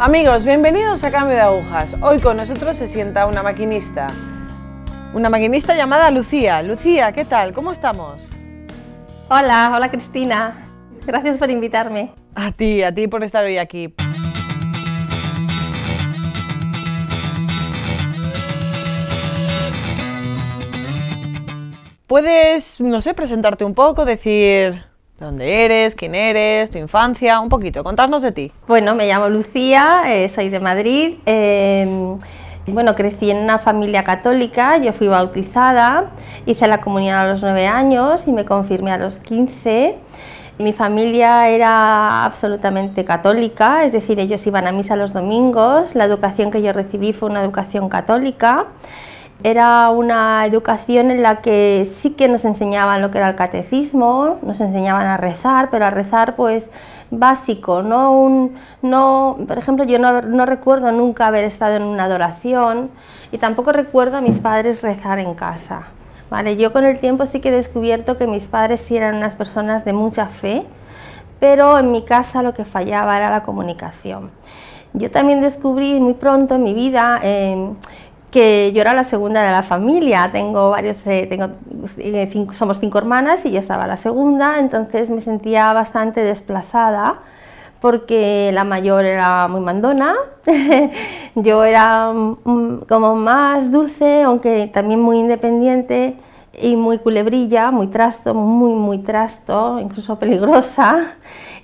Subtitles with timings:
[0.00, 1.96] Amigos, bienvenidos a Cambio de Agujas.
[2.02, 4.12] Hoy con nosotros se sienta una maquinista.
[5.12, 6.62] Una maquinista llamada Lucía.
[6.62, 7.52] Lucía, ¿qué tal?
[7.52, 8.30] ¿Cómo estamos?
[9.28, 10.64] Hola, hola Cristina.
[11.04, 12.12] Gracias por invitarme.
[12.36, 13.92] A ti, a ti por estar hoy aquí.
[22.06, 24.87] Puedes, no sé, presentarte un poco, decir
[25.18, 28.52] dónde eres, quién eres, tu infancia, un poquito, contarnos de ti.
[28.66, 31.16] Bueno, me llamo Lucía, eh, soy de Madrid.
[31.26, 32.16] eh,
[32.72, 36.10] bueno, crecí en una familia católica, yo fui bautizada,
[36.44, 39.96] hice la comunión a los 9 años y me confirmé a los 15.
[40.58, 46.50] Mi familia era absolutamente católica, es decir, ellos iban a misa los domingos, la educación
[46.50, 48.66] que yo recibí fue una educación católica.
[49.44, 54.38] Era una educación en la que sí que nos enseñaban lo que era el catecismo,
[54.42, 56.70] nos enseñaban a rezar, pero a rezar pues
[57.12, 62.04] básico, no un, no, por ejemplo, yo no, no recuerdo nunca haber estado en una
[62.04, 62.90] adoración
[63.30, 65.86] y tampoco recuerdo a mis padres rezar en casa.
[66.30, 69.36] Vale, yo con el tiempo sí que he descubierto que mis padres sí eran unas
[69.36, 70.66] personas de mucha fe,
[71.40, 74.30] pero en mi casa lo que fallaba era la comunicación.
[74.94, 77.72] Yo también descubrí muy pronto en mi vida eh,
[78.74, 81.48] yo era la segunda de la familia, tengo varios, eh, tengo,
[81.98, 87.18] eh, somos cinco hermanas y yo estaba la segunda, entonces me sentía bastante desplazada
[87.80, 90.14] porque la mayor era muy mandona,
[91.34, 96.16] yo era mm, como más dulce, aunque también muy independiente
[96.60, 101.14] y muy culebrilla, muy trasto, muy, muy trasto, incluso peligrosa.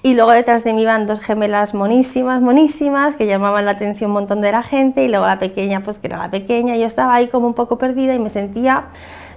[0.02, 4.14] Y luego detrás de mí iban dos gemelas monísimas, monísimas, que llamaban la atención un
[4.14, 7.14] montón de la gente, y luego la pequeña, pues que era la pequeña, yo estaba
[7.14, 8.84] ahí como un poco perdida y me sentía,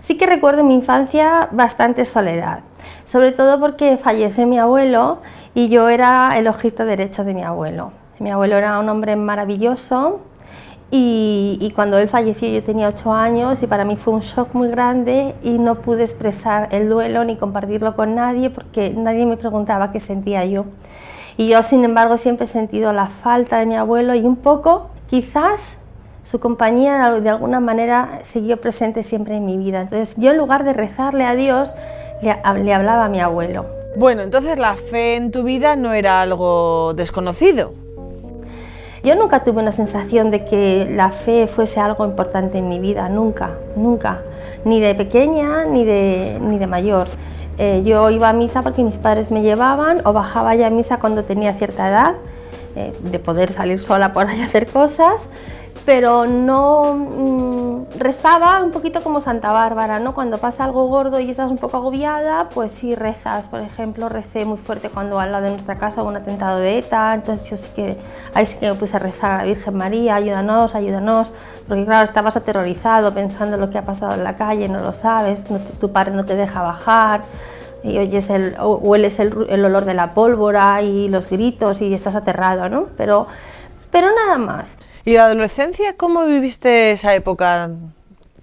[0.01, 2.59] sí que recuerdo en mi infancia bastante soledad,
[3.05, 5.19] sobre todo porque falleció mi abuelo
[5.55, 7.93] y yo era el ojito derecho de mi abuelo.
[8.19, 10.19] Mi abuelo era un hombre maravilloso,
[10.89, 14.69] y, cuando él falleció yo tenía ocho años y para mí fue un shock muy
[14.69, 19.91] grande y no pude expresar el duelo ni compartirlo con nadie porque nadie me preguntaba
[19.91, 20.65] qué sentía yo.
[21.35, 24.89] Y yo, sin embargo, siempre he sentido la falta de mi abuelo y un poco,
[25.07, 25.77] quizás,
[26.23, 29.81] su compañía de alguna manera siguió presente siempre en mi vida.
[29.81, 31.75] Entonces yo en lugar de rezarle a Dios,
[32.21, 33.65] le hablaba a mi abuelo.
[33.97, 37.73] Bueno, entonces la fe en tu vida no era algo desconocido.
[39.07, 43.07] Yo nunca tuve una sensación de que la fe fuese algo importante en mi vida,
[43.07, 44.21] nunca, nunca,
[44.65, 47.07] ni de pequeña ni de, ni de mayor.
[47.57, 50.99] Eh, yo iba a misa porque mis padres me llevaban o bajaba ya a misa
[50.99, 52.15] cuando tenía cierta edad,
[52.75, 55.21] eh, de poder salir sola por ahí a hacer cosas,
[55.87, 60.13] pero no mmm, rezaba un poquito como Santa Bárbara, ¿no?
[60.13, 63.47] Cuando pasa algo gordo y estás un poco agobiada, pues sí rezas.
[63.47, 66.79] Por ejemplo, recé muy fuerte cuando al lado de nuestra casa hubo un atentado de
[66.79, 67.97] ETA, entonces yo sí que
[68.33, 71.33] ahí sí que me puse a rezar a la Virgen María, ayúdanos, ayúdanos,
[71.69, 75.45] porque claro, estabas aterrorizado pensando lo que ha pasado en la calle, no lo sabes,
[75.79, 77.21] tu padre no te deja bajar
[77.83, 82.15] y oyes el, hueles el, el olor de la pólvora y los gritos y estás
[82.15, 82.87] aterrado, ¿no?
[82.97, 83.27] Pero,
[83.89, 84.77] pero nada más.
[85.07, 87.69] ¿Y la adolescencia cómo viviste esa época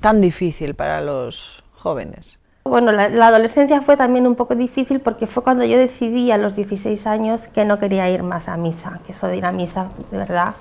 [0.01, 2.39] tan difícil para los jóvenes?
[2.65, 6.39] Bueno, la, la, adolescencia fue también un poco difícil porque fue cuando yo decidí a
[6.39, 9.53] los 16 años que no quería ir más a misa, que eso de ir a
[9.53, 10.55] misa, de verdad,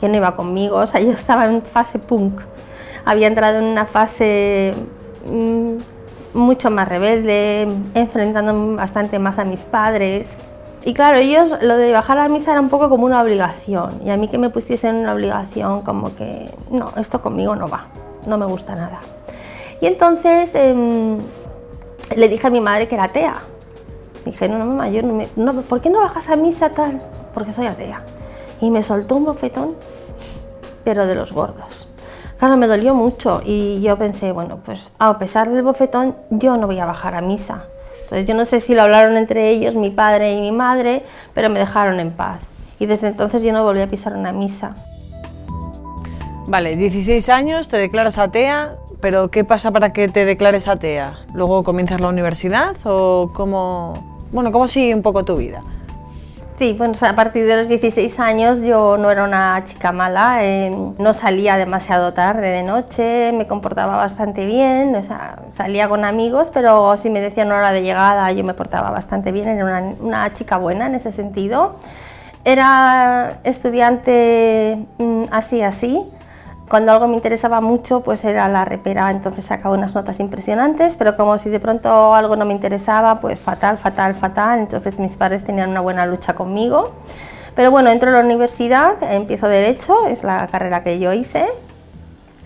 [0.00, 0.78] que no iba conmigo.
[0.78, 2.40] O sea, yo estaba en fase punk.
[3.04, 4.72] Había entrado en una fase
[5.30, 5.76] mmm,
[6.34, 10.40] mucho más rebelde, enfrentándome bastante más a mis padres.
[10.86, 14.00] Y claro, ellos lo de bajar a misa era un poco como una obligación.
[14.04, 17.86] Y a mí que me pusiesen una obligación como que, no, esto conmigo no va,
[18.24, 19.00] no me gusta nada.
[19.80, 21.18] Y entonces eh,
[22.14, 23.34] le dije a mi madre que era atea.
[24.24, 27.02] Dije, no, no, mamá, yo no, me, no, ¿por qué no bajas a misa tal?
[27.34, 28.02] Porque soy atea.
[28.60, 29.74] Y me soltó un bofetón,
[30.84, 31.88] pero de los gordos.
[32.38, 36.68] Claro, me dolió mucho y yo pensé, bueno, pues a pesar del bofetón, yo no
[36.68, 37.64] voy a bajar a misa.
[38.06, 41.02] Entonces yo no sé si lo hablaron entre ellos, mi padre y mi madre,
[41.34, 42.38] pero me dejaron en paz.
[42.78, 44.76] Y desde entonces yo no volví a pisar una misa.
[46.46, 51.18] Vale, 16 años, te declaras atea, pero ¿qué pasa para que te declares atea?
[51.34, 55.64] ¿Luego comienzas la universidad o cómo, bueno, cómo sigue un poco tu vida?
[56.58, 60.74] Sí, bueno, a partir de los 16 años yo no era una chica mala, eh,
[60.96, 64.96] no salía demasiado tarde de noche, me comportaba bastante bien,
[65.52, 69.48] salía con amigos, pero si me decían hora de llegada yo me portaba bastante bien,
[69.48, 71.76] era una, una chica buena en ese sentido.
[72.46, 76.08] Era estudiante mmm, así, así,
[76.68, 81.16] cuando algo me interesaba mucho, pues era la repera, entonces sacaba unas notas impresionantes, pero
[81.16, 84.60] como si de pronto algo no me interesaba, pues fatal, fatal, fatal.
[84.60, 86.92] Entonces mis padres tenían una buena lucha conmigo,
[87.54, 91.46] Pero bueno, entro a la universidad, empiezo Derecho, es la carrera que yo hice,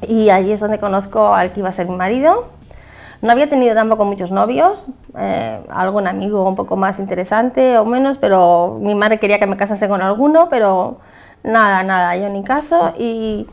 [0.06, 2.50] y allí es donde conozco al que iba a ser mi marido.
[3.22, 4.86] No había tenido tampoco muchos novios,
[5.18, 9.56] eh, algún amigo un poco más interesante o menos, pero mi madre quería que me
[9.56, 10.98] casase con alguno, pero
[11.42, 12.92] nada, nada, yo ni caso.
[12.98, 13.48] Y,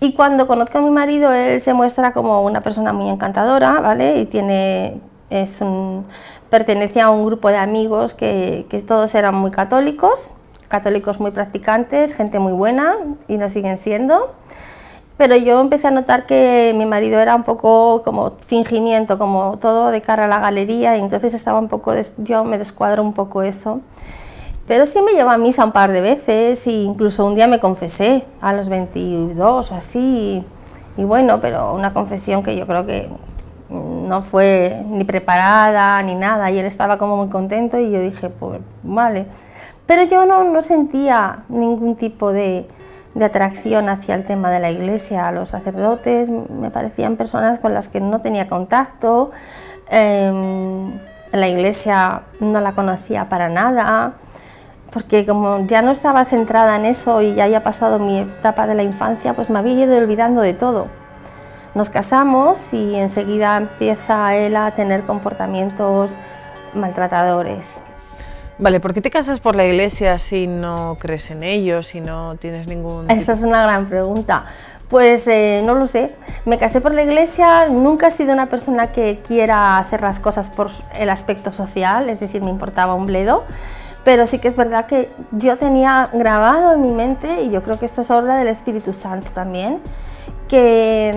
[0.00, 4.18] y cuando conozco a mi marido, él se muestra como una persona muy encantadora, ¿vale?
[4.18, 5.00] Y tiene,
[5.30, 6.06] es un,
[6.50, 10.34] pertenece a un grupo de amigos que, que todos eran muy católicos,
[10.68, 12.94] católicos muy practicantes, gente muy buena
[13.28, 14.34] y lo siguen siendo.
[15.16, 19.90] Pero yo empecé a notar que mi marido era un poco como fingimiento, como todo
[19.90, 23.42] de cara a la galería, y entonces estaba un poco, yo me descuadro un poco
[23.42, 23.80] eso.
[24.66, 27.60] Pero sí me llevó a misa un par de veces e incluso un día me
[27.60, 30.44] confesé a los 22 o así.
[30.96, 33.08] Y, bueno, pero una confesión que yo creo que
[33.68, 38.28] no fue ni preparada ni nada y él estaba como muy contento y yo dije,
[38.28, 39.26] pues vale.
[39.86, 42.66] Pero yo no, no sentía ningún tipo de,
[43.20, 45.30] atracción hacia el tema de la iglesia.
[45.30, 49.30] Los sacerdotes me parecían personas con las que no tenía contacto.
[49.90, 50.30] Eh,
[51.32, 54.14] la iglesia no la conocía para nada,
[54.96, 58.74] porque como ya no estaba centrada en eso y ya había pasado mi etapa de
[58.74, 60.86] la infancia, pues me había ido olvidando de todo.
[61.74, 66.16] Nos casamos y enseguida empieza él a tener comportamientos
[66.72, 67.80] maltratadores.
[68.56, 72.36] Vale, ¿por qué te casas por la iglesia si no crees en ello, si no
[72.36, 73.10] tienes ningún...
[73.10, 74.46] Esa es una gran pregunta.
[74.88, 76.14] Pues eh, no lo sé.
[76.46, 80.48] Me casé por la iglesia, nunca he sido una persona que quiera hacer las cosas
[80.48, 83.44] por el aspecto social, es decir, me importaba un bledo.
[84.06, 87.76] Pero sí que es verdad que yo tenía grabado en mi mente, y yo creo
[87.76, 89.80] que esto es obra del Espíritu Santo también,
[90.48, 91.12] que,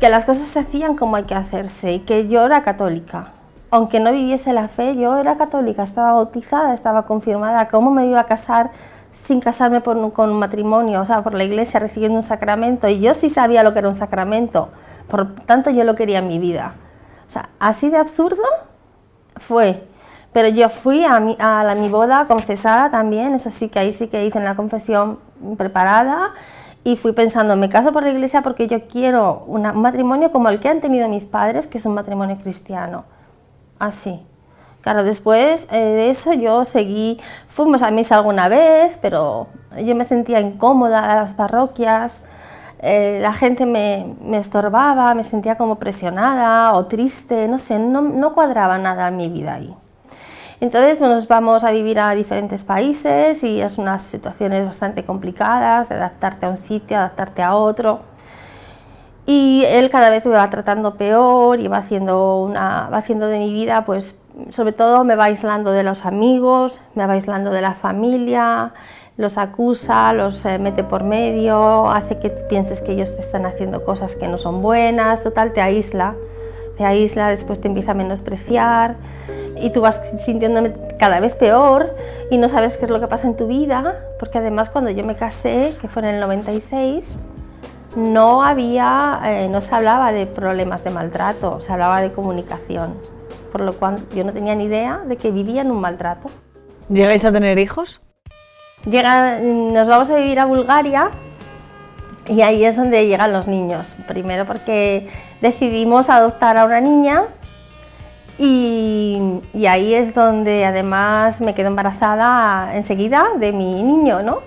[0.00, 3.32] que las cosas se hacían como hay que hacerse y que yo era católica
[3.72, 7.68] aunque no viviese la fe, yo era católica, estaba bautizada, estaba confirmada.
[7.68, 8.68] ¿Cómo me iba a casar
[9.10, 11.00] sin casarme con un matrimonio?
[11.00, 12.86] O sea, por la iglesia recibiendo un sacramento.
[12.88, 14.68] Y yo sí sabía lo que era un sacramento.
[15.08, 16.74] Por tanto, yo lo quería en mi vida.
[17.26, 18.42] O sea, así de absurdo
[19.36, 19.88] fue.
[20.32, 24.08] Pero yo fui a mi, a mi boda confesada también, eso sí que ahí sí
[24.08, 25.18] que hice en la confesión
[25.58, 26.32] preparada
[26.84, 30.58] y fui pensando, me caso por la iglesia porque yo quiero un matrimonio como el
[30.58, 33.04] que han tenido mis padres, que es un matrimonio cristiano
[33.78, 34.20] así.
[34.80, 39.46] Claro, después eh, de eso yo seguí, fuimos a misa alguna vez, pero
[39.84, 42.20] yo me sentía incómoda en las parroquias,
[42.80, 48.00] eh, la gente me, me, estorbaba, me sentía como presionada o triste, no sé, no,
[48.02, 49.72] no cuadraba nada mi vida ahí.
[50.62, 55.96] Entonces nos vamos a vivir a diferentes países y es unas situaciones bastante complicadas de
[55.96, 58.02] adaptarte a un sitio, adaptarte a otro.
[59.26, 63.40] Y él cada vez me va tratando peor y va haciendo, una, va haciendo de
[63.40, 64.16] mi vida, pues
[64.50, 68.72] sobre todo me va aislando de los amigos, me va aislando de la familia,
[69.16, 73.84] los acusa, los eh, mete por medio, hace que pienses que ellos te están haciendo
[73.84, 76.14] cosas que no son buenas, total, te aísla,
[76.78, 78.94] te aísla, después te empieza a menospreciar
[79.60, 81.94] y tú vas sintiéndome cada vez peor
[82.30, 85.04] y no sabes qué es lo que pasa en tu vida, porque además cuando yo
[85.04, 87.18] me casé, que fue en el 96,
[87.96, 92.94] no había, eh, no se hablaba de problemas de maltrato, se hablaba de comunicación,
[93.50, 96.30] por lo cual yo no tenía ni idea de que vivían un maltrato.
[96.88, 98.00] ¿Llegáis a tener hijos?
[98.86, 101.10] Llega, nos vamos a vivir a Bulgaria
[102.26, 103.94] y ahí es donde llegan los niños.
[104.08, 105.08] Primero porque
[105.40, 107.24] decidimos adoptar a una niña
[108.44, 114.40] y, y ahí es donde además me quedo embarazada enseguida de mi niño, ¿no?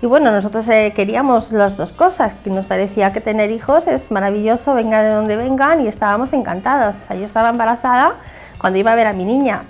[0.00, 4.12] Y bueno, nosotros eh, queríamos las dos cosas, que nos parecía que tener hijos es
[4.12, 6.94] maravilloso, venga de donde vengan, y estábamos encantados.
[6.94, 8.14] O sea, yo estaba embarazada
[8.58, 9.64] cuando iba a ver a mi niña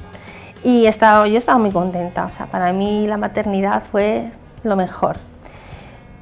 [0.63, 2.27] y estaba, yo estaba muy contenta.
[2.27, 4.31] O sea, para mí la maternidad fue
[4.63, 5.17] lo mejor.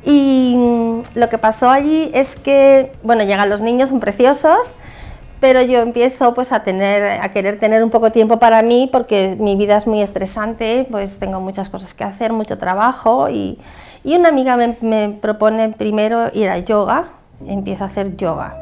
[0.04, 4.76] Y mm, lo que pasó allí es que, bueno, llegan los niños, son preciosos,
[5.40, 9.36] pero yo empiezo pues a tener a querer tener un poco tiempo para mí porque
[9.38, 13.58] mi vida es muy estresante pues tengo muchas cosas que hacer mucho trabajo y,
[14.04, 17.10] y una amiga me, propone primero ir a yoga
[17.46, 18.56] empiezo a hacer yoga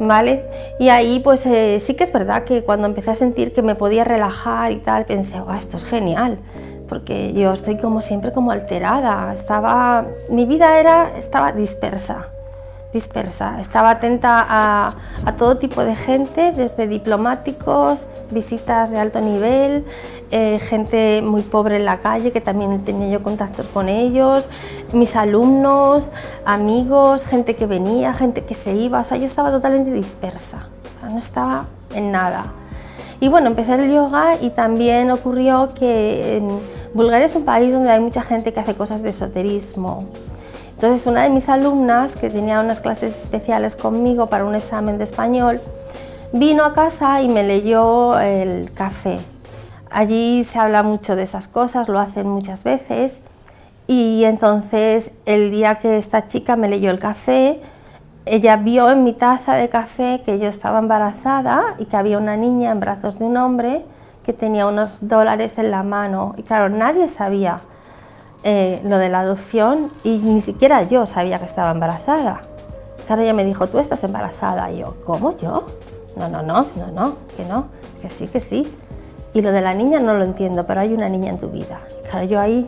[0.00, 0.44] ¿vale?
[0.78, 3.74] Y ahí pues eh, sí que es verdad que cuando empecé a sentir que me
[3.74, 6.38] podía relajar y tal, pensé, oh, esto es genial,
[6.88, 12.28] porque yo estoy como siempre como alterada, estaba, mi vida era, estaba dispersa,
[12.92, 13.60] dispersa.
[13.60, 14.94] Estaba atenta a,
[15.36, 19.84] todo tipo de gente, desde diplomáticos, visitas de alto nivel,
[20.30, 24.48] eh, gente muy pobre en la calle, que también tenía yo contactos con ellos,
[24.92, 26.10] mis alumnos,
[26.44, 29.00] amigos, gente que venía, gente que se iba.
[29.00, 30.68] O sea, yo estaba totalmente dispersa,
[31.02, 32.52] no estaba en nada.
[33.20, 36.40] Y bueno, empecé el yoga y también ocurrió que
[36.94, 40.06] Bulgaria es un país donde hay mucha gente que hace cosas de esoterismo.
[40.78, 45.02] Entonces una de mis alumnas, que tenía unas clases especiales conmigo para un examen de
[45.02, 45.60] español,
[46.32, 49.18] vino a casa y me leyó el café.
[49.90, 53.22] Allí se habla mucho de esas cosas, lo hacen muchas veces.
[53.88, 57.60] Y entonces el día que esta chica me leyó el café,
[58.24, 62.36] ella vio en mi taza de café que yo estaba embarazada y que había una
[62.36, 63.84] niña en brazos de un hombre
[64.22, 66.36] que tenía unos dólares en la mano.
[66.36, 67.62] Y claro, nadie sabía
[68.44, 72.40] eh, lo de la adopción y ni siquiera yo sabía que estaba embarazada.
[73.06, 74.70] Claro, ella me dijo, tú estás embarazada.
[74.70, 75.66] Y yo, ¿cómo yo?
[76.16, 77.68] No, no, no, no, no, que no,
[78.02, 78.72] que sí, que sí.
[79.34, 81.80] Y lo de la niña no lo entiendo, pero hay una niña en tu vida.
[82.10, 82.66] claro, yo ahí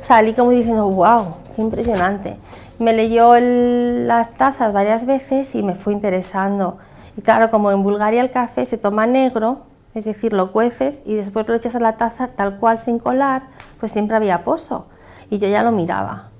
[0.00, 2.36] salí como diciendo, wow, qué impresionante.
[2.78, 6.78] Me leyó las tazas varias veces y me fue interesando.
[7.16, 9.60] Y claro, como en Bulgaria el café se toma negro,
[9.94, 13.44] es decir, lo cueces y después lo echas a la taza tal cual sin colar,
[13.78, 14.86] pues siempre había pozo.
[15.30, 16.30] Y yo ya lo miraba.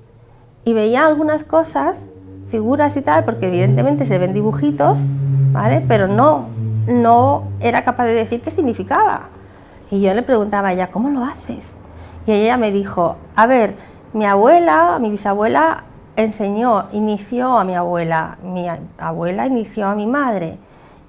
[0.64, 2.08] Y veía algunas cosas,
[2.48, 5.06] figuras y tal, porque evidentemente se ven dibujitos,
[5.52, 5.84] ¿vale?
[5.86, 6.48] Pero no,
[6.86, 9.28] no era capaz de decir qué significaba.
[9.90, 11.78] Y yo le preguntaba a ella, ¿cómo lo haces?
[12.26, 13.76] Y ella me dijo, a ver,
[14.12, 15.84] mi abuela, mi bisabuela
[16.16, 18.66] enseñó, inició a mi abuela, mi
[18.98, 20.58] abuela inició a mi madre,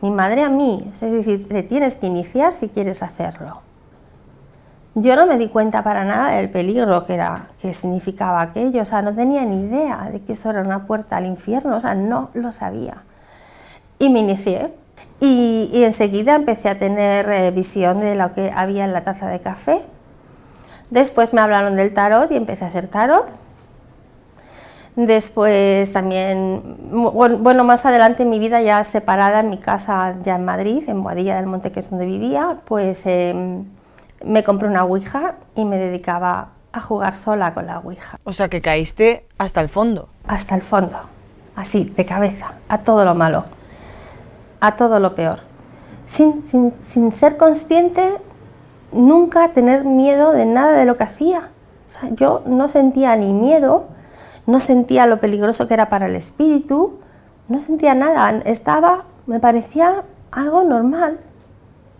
[0.06, 3.62] mi madre a mí, es decir, te tienes que iniciar si quieres hacerlo.
[4.94, 8.86] Yo no me di cuenta para nada del peligro que, era, que significaba aquello, o
[8.86, 11.96] sea, no tenía ni idea de que eso era una puerta al infierno, o sea,
[11.96, 13.04] no lo sabía.
[13.98, 14.72] Y me inicié
[15.20, 19.40] y, enseguida empecé a tener eh, visión de lo que había en la taza de
[19.40, 19.82] café.
[20.92, 23.26] Después me hablaron del tarot y empecé a hacer tarot
[24.96, 30.46] Después también, bueno, más adelante en mi vida ya separada en mi casa ya en
[30.46, 33.66] Madrid, en Boadilla del Monte, que es donde vivía, pues em,
[34.24, 38.20] me compré una Ouija y me dedicaba a jugar sola con la Ouija.
[38.24, 40.08] O sea que caíste hasta el fondo.
[40.28, 40.98] Hasta el fondo,
[41.58, 43.44] así, de cabeza, a todo lo malo,
[44.62, 45.42] a todo lo peor.
[46.06, 48.18] Sin, sin, sin ser consciente,
[48.94, 51.50] nunca tener miedo de nada de lo que hacía.
[51.88, 53.88] O sea, yo no sentía ni miedo,
[54.48, 57.00] no sentía lo peligroso que era para el espíritu,
[57.48, 61.20] no sentía nada, estaba, me parecía algo normal,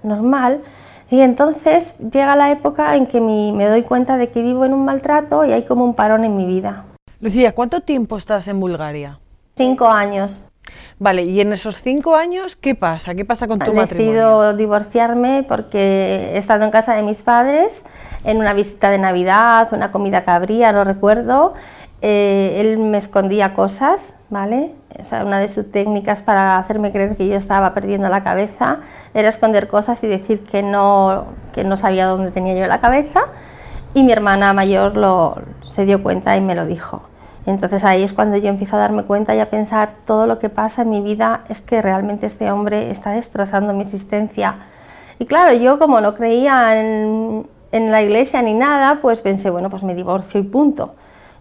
[0.04, 0.62] normal.
[1.10, 4.86] Y entonces llega la época en que me doy cuenta de que vivo en un
[4.86, 6.86] maltrato y hay como un parón en mi vida.
[7.20, 9.20] Lucía, ¿cuánto tiempo estás en Bulgaria?
[9.56, 10.48] Cinco años.
[10.98, 13.14] Vale, y en esos cinco años, ¿qué pasa?
[13.16, 14.12] ¿Qué pasa con tu He matrimonio?
[14.12, 17.86] He decidido divorciarme porque he estado en casa de mis padres
[18.24, 21.54] en una visita de Navidad, una comida cabría, no recuerdo,
[22.08, 24.76] eh, él me escondía cosas, ¿vale?
[25.24, 28.78] una de sus técnicas para hacerme creer que yo estaba perdiendo la cabeza
[29.16, 33.22] era esconder cosas y decir que no, que no sabía dónde tenía yo la cabeza.
[33.96, 37.02] Y mi hermana mayor lo, se dio cuenta y me lo dijo.
[37.48, 40.50] Entonces ahí es cuando yo empiezo a darme cuenta y a pensar todo lo que
[40.50, 44.58] pasa en mi vida es que realmente este hombre está destrozando mi existencia.
[45.18, 49.72] Y claro, yo como no creía en, en la iglesia ni nada, pues pensé, bueno,
[49.72, 50.92] pues me divorcio y punto.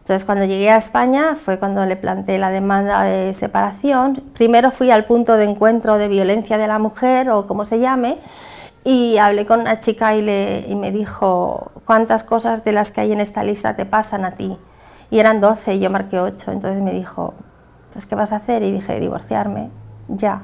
[0.04, 4.22] Entonces, cuando llegué a España fue cuando le planteé la demanda de separación.
[4.34, 8.18] Primero fui al punto de encuentro de violencia de la mujer o como se llame
[8.84, 13.00] y hablé con una chica y, le, y me dijo cuántas cosas de las que
[13.00, 14.58] hay en esta lista te pasan a ti.
[15.10, 16.52] Y eran 12 y yo marqué 8.
[16.52, 17.32] Entonces me dijo,
[17.94, 18.62] pues ¿qué vas a hacer?
[18.62, 19.70] Y dije, divorciarme,
[20.08, 20.42] ya.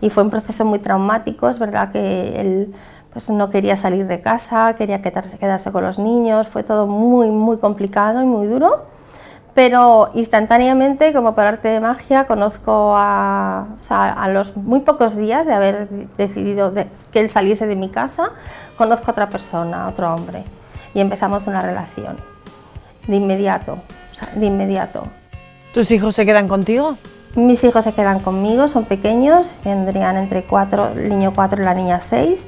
[0.00, 2.74] Y fue un proceso muy traumático, es verdad que él
[3.12, 7.30] pues no quería salir de casa, quería quedarse, quedarse con los niños, fue todo muy,
[7.30, 8.86] muy complicado y muy duro,
[9.54, 15.52] pero instantáneamente, como por arte de magia, conozco a, a los muy pocos días de
[15.52, 16.72] haber decidido
[17.12, 18.30] que él saliese de mi casa,
[18.78, 20.44] conozco a otra persona, a otro hombre,
[20.94, 22.16] y empezamos una relación,
[23.06, 23.78] de inmediato,
[24.36, 25.04] de inmediato.
[25.74, 26.96] ¿Tus hijos se quedan contigo?
[27.34, 31.74] Mis hijos se quedan conmigo, son pequeños, tendrían entre cuatro, el niño cuatro y la
[31.74, 32.46] niña seis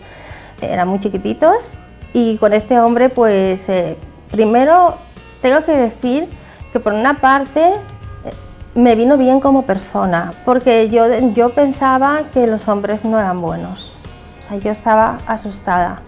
[0.73, 1.79] eran muy chiquititos
[2.13, 3.97] y con este hombre pues eh,
[4.31, 4.97] primero
[5.43, 6.29] tengo que decir
[6.73, 8.33] que por una parte eh,
[8.75, 13.97] me vino bien como persona, porque yo, yo pensaba que los hombres no eran buenos,
[14.63, 16.01] yo estaba asustada.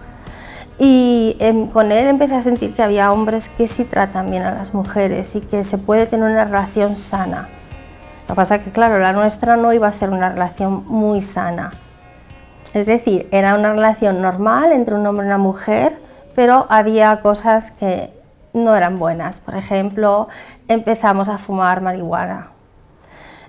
[0.79, 4.51] Y em, con él empecé a sentir que había hombres que sí tratan bien a
[4.51, 7.49] las mujeres y que se puede tener una relación sana.
[8.27, 11.21] Lo que pasa es que, claro, la nuestra no iba a ser una relación muy
[11.21, 11.71] sana.
[12.77, 15.97] Es decir, era una relación normal entre un hombre y una mujer,
[16.35, 18.13] pero había cosas que
[18.53, 19.39] no eran buenas.
[19.39, 20.27] Por ejemplo,
[20.67, 22.51] empezamos a fumar marihuana.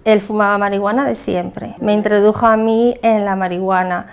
[0.06, 1.74] Él fumaba marihuana de siempre.
[1.78, 4.06] Me introdujo a mí en la marihuana.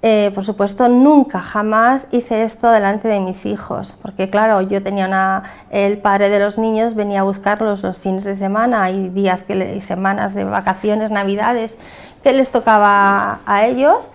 [0.00, 5.06] Eh, por supuesto, nunca, jamás hice esto delante de mis hijos, porque claro, yo tenía
[5.06, 9.44] una, el padre de los niños venía a buscarlos los fines de semana y días
[9.48, 11.78] y semanas de vacaciones, navidades,
[12.22, 14.12] que les tocaba a ellos.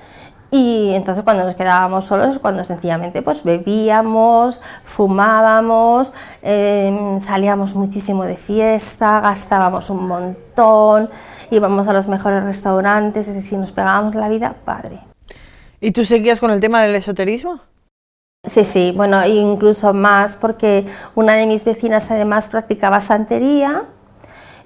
[0.50, 8.38] Y entonces cuando nos quedábamos solos, cuando sencillamente pues bebíamos, fumábamos, em, salíamos muchísimo de
[8.38, 11.10] fiesta, gastábamos un montón,
[11.52, 15.02] íbamos a los mejores restaurantes, es decir, nos pegábamos la vida padre.
[15.82, 17.60] ¿Y tú seguías con el tema del esoterismo?
[18.46, 20.86] Sí, sí, bueno, incluso más porque
[21.16, 23.84] una de mis vecinas además practicaba santería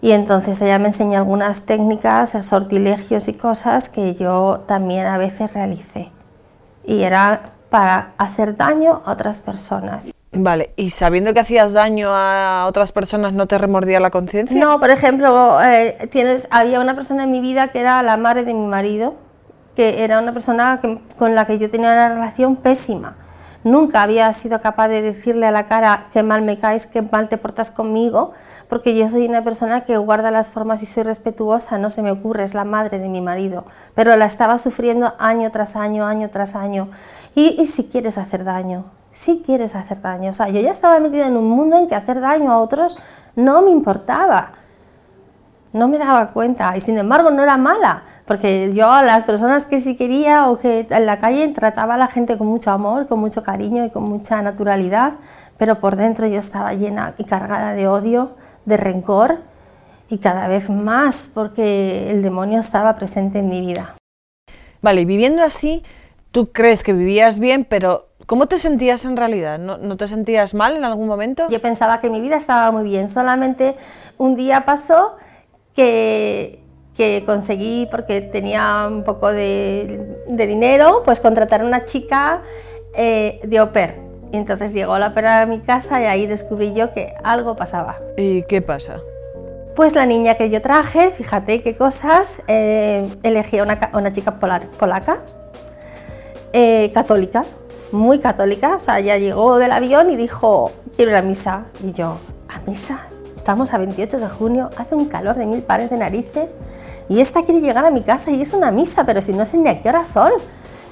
[0.02, 5.54] y entonces ella me enseñó algunas técnicas, sortilegios y cosas que yo también a veces
[5.54, 6.12] realicé.
[6.84, 10.12] Y era para hacer daño a otras personas.
[10.34, 14.58] Vale, ¿y sabiendo que hacías daño a otras personas no te remordía la conciencia?
[14.60, 18.44] No, por ejemplo, eh, tienes, había una persona en mi vida que era la madre
[18.44, 19.16] de mi marido
[19.76, 20.82] que era una persona
[21.18, 23.16] con la que yo tenía una relación pésima.
[23.64, 27.30] Nunca había sido capaz de decirle a la cara que mal me caes, que mal
[27.30, 28.32] te portas conmigo,
[28.68, 32.10] porque yo soy una persona que guarda las formas y soy respetuosa, no se me
[32.10, 36.30] ocurre, es la madre de mi marido, pero la estaba sufriendo año tras año, año
[36.32, 36.90] tras año.
[37.36, 41.28] Y, si quieres hacer daño, si quieres hacer daño, o sea, yo ya estaba metida
[41.28, 42.98] en un mundo en que hacer daño a otros
[43.36, 44.54] no me importaba,
[45.72, 49.66] no me daba cuenta y sin embargo no era mala porque yo a las personas
[49.66, 53.08] que sí quería o que en la calle trataba a la gente con mucho amor,
[53.08, 55.14] con mucho cariño y con mucha naturalidad,
[55.58, 58.36] pero por dentro yo estaba llena y cargada de odio,
[58.66, 59.40] de rencor
[60.10, 63.96] y cada vez más porque el demonio estaba presente en mi vida.
[64.82, 65.84] Vale, y viviendo así,
[66.32, 69.60] tú crees que vivías bien, pero ¿cómo te sentías en realidad?
[69.60, 71.48] ¿No, ¿No, te sentías mal en algún momento?
[71.50, 73.76] Yo pensaba que mi vida estaba muy bien, solamente
[74.18, 75.16] un día pasó
[75.76, 76.61] que
[76.96, 82.42] que conseguí porque tenía un poco de, dinero, pues contratar a una chica
[82.96, 83.96] eh, de au pair.
[84.32, 88.00] Y entonces llegó la opera a mi casa y ahí descubrí yo que algo pasaba.
[88.18, 89.02] ¿Y qué pasa?
[89.76, 94.38] Pues la niña que yo traje, fíjate qué cosas, eh, elegí a una, una, chica
[94.40, 95.20] polaca,
[96.54, 97.44] eh, católica,
[97.92, 101.66] muy católica, o sea, ella llegó del avión y dijo, quiero ir a misa.
[101.84, 102.18] Y yo,
[102.50, 103.02] ¿a misa?
[103.42, 106.56] Estamos a 28 de junio, hace un calor de mil pares de narices
[107.10, 109.58] y esta quiere llegar a mi casa y es una misa, pero si no sé
[109.58, 110.32] ni a qué hora son.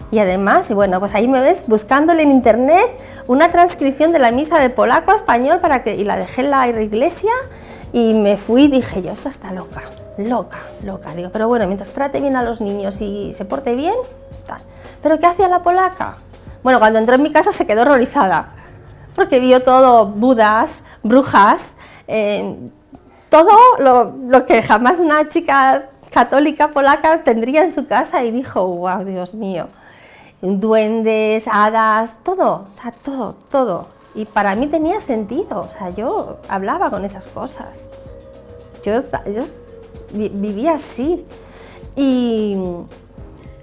[0.09, 2.87] Y además, y bueno, pues ahí me ves buscándole en internet
[3.27, 6.49] una transcripción de la misa de polaco a español para que, y la dejé en
[6.49, 7.29] la iglesia
[7.93, 9.83] y me fui y dije yo, esta está loca,
[10.17, 11.13] loca, loca.
[11.13, 13.93] Digo, pero bueno, mientras trate bien a los niños y se porte bien,
[14.47, 14.61] tal.
[15.03, 16.17] ¿Pero qué hacía la polaca?
[16.63, 18.53] Bueno, cuando entró en mi casa se quedó horrorizada,
[19.13, 21.75] porque vio todo budas, brujas,
[23.29, 29.05] todo lo, que jamás una chica católica polaca tendría en su casa y dijo, wow,
[29.05, 29.67] Dios mío,
[30.41, 33.87] duendes, hadas, todo, o sea, todo, todo.
[34.15, 37.91] Y para mí tenía sentido, o sea, yo hablaba con esas cosas.
[38.83, 39.43] Yo, yo
[40.11, 41.25] vivía así.
[41.95, 42.57] Y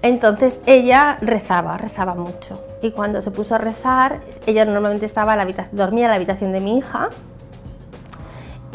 [0.01, 2.63] entonces ella rezaba, rezaba mucho.
[2.81, 6.53] Y cuando se puso a rezar, ella normalmente estaba en la dormía en la habitación
[6.53, 7.09] de mi hija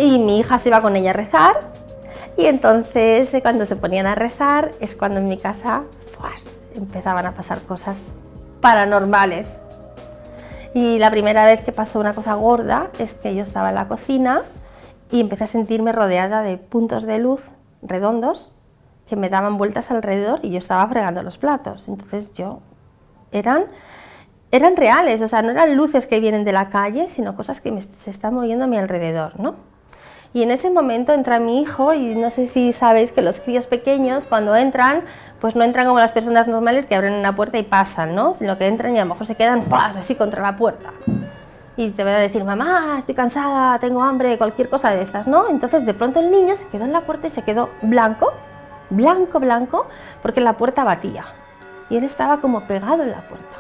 [0.03, 1.61] y mi hija se iba con ella a rezar
[2.37, 5.85] y entonces eh, cuando se ponían a rezar es cuando en mi casa
[6.75, 8.07] empezaban a pasar cosas
[8.61, 9.61] paranormales.
[10.75, 13.87] Y la primera vez que pasó una cosa gorda es que yo estaba en la
[13.89, 14.43] cocina
[15.11, 17.51] y empecé a sentirme rodeada de puntos de luz
[17.83, 18.55] redondos
[19.07, 21.89] que me daban vueltas alrededor y yo estaba fregando los platos.
[21.89, 22.61] Entonces yo
[23.31, 23.67] eran
[24.51, 27.81] eran reales, o sea, no eran luces que vienen de la calle, sino cosas que
[27.81, 29.72] se están moviendo a mi alrededor, ¿no?
[30.35, 33.67] Y en ese momento entra mi hijo y no sé si sabéis que los críos
[33.67, 35.03] pequeños cuando entran,
[35.41, 38.33] pues no entran como las personas normales que abren una puerta y pasan, ¿no?
[38.33, 40.91] Sino que entran y a lo mejor se quedan así contra la puerta.
[41.77, 45.49] Y te van a decir, mamá, estoy cansada, tengo hambre, cualquier cosa de estas, ¿no?
[45.49, 48.33] Entonces de pronto el niño se quedó en la puerta y se quedó blanco,
[48.89, 49.87] blanco, blanco,
[50.23, 51.27] porque la puerta batía.
[51.91, 53.59] Y él estaba como pegado en la puerta.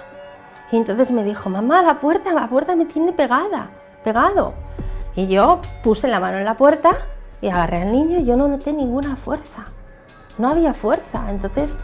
[0.71, 3.69] Y entonces me dijo, mamá, la puerta, la puerta me tiene pegada,
[4.05, 4.55] pegado.
[5.15, 6.91] Y yo puse la mano en la puerta
[7.41, 9.67] y agarré al niño y yo no noté ninguna fuerza.
[10.39, 11.29] No había fuerza.
[11.29, 11.79] Entonces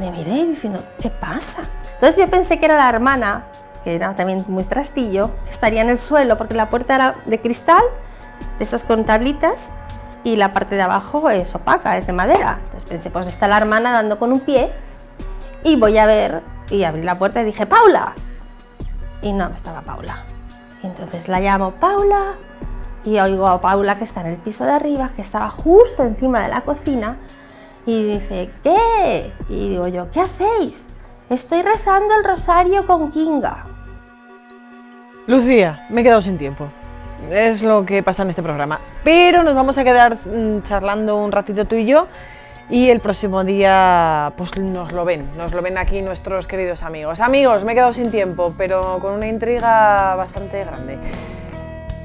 [0.00, 1.62] le miré diciendo, ¿qué pasa?
[1.94, 3.44] Entonces yo pensé que era la hermana,
[3.84, 7.40] que era también muy trastillo, que estaría en el suelo porque la puerta era de
[7.40, 7.82] cristal,
[8.58, 9.70] de estas con tablitas,
[10.24, 12.60] y la parte de abajo es opaca, es de madera.
[12.64, 14.72] Entonces pensé, pues está la hermana dando con un pie
[15.64, 18.14] y voy a ver, y abrí la puerta y dije, Paula.
[19.20, 20.24] Y no, estaba Paula.
[20.82, 22.34] Entonces la llamo Paula
[23.04, 26.42] y oigo a Paula que está en el piso de arriba, que estaba justo encima
[26.42, 27.18] de la cocina
[27.86, 29.32] y dice, ¿qué?
[29.48, 30.86] Y digo yo, ¿qué hacéis?
[31.28, 33.64] Estoy rezando el rosario con Kinga.
[35.26, 36.68] Lucía, me he quedado sin tiempo.
[37.30, 38.80] Es lo que pasa en este programa.
[39.04, 42.08] Pero nos vamos a quedar mm, charlando un ratito tú y yo
[42.70, 47.20] y el próximo día pues nos lo ven, nos lo ven aquí nuestros queridos amigos.
[47.20, 50.98] Amigos, me he quedado sin tiempo, pero con una intriga bastante grande.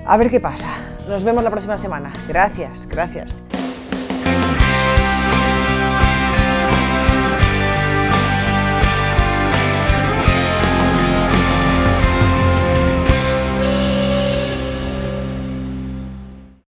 [0.05, 0.69] A ver qué pasa.
[1.07, 2.11] Nos vemos la próxima semana.
[2.27, 3.33] Gracias, gracias.